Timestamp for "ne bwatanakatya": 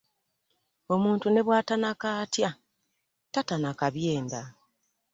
1.29-2.49